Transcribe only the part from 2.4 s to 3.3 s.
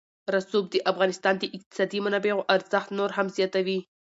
ارزښت نور هم